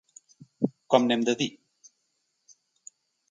Com 0.93 1.05
n’hem 1.11 1.25
de 1.29 1.35
dir? 1.43 1.49